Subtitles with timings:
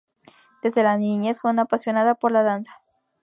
[0.63, 2.81] Desde la niñez fue una apasionada por la danza.